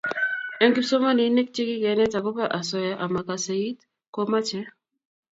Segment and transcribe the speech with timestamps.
[0.61, 3.79] Eng' kipsomanik che kikenet akoba asoya ama kasee it
[4.13, 4.61] ko mache